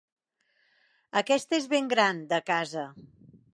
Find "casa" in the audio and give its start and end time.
2.51-2.87